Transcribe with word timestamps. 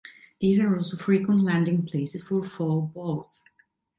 These 0.39 0.59
are 0.59 0.75
also 0.75 0.97
frequent 0.97 1.41
landing 1.41 1.85
places 1.85 2.23
for 2.23 2.43
foul 2.43 2.89
balls. 2.91 3.43